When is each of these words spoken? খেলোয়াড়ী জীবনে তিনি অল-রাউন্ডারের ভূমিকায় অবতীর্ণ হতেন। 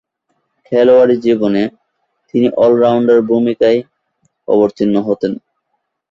খেলোয়াড়ী 0.65 1.15
জীবনে 1.17 1.63
তিনি 2.29 2.47
অল-রাউন্ডারের 2.63 3.27
ভূমিকায় 3.29 3.79
অবতীর্ণ 4.47 4.95
হতেন। 5.07 5.33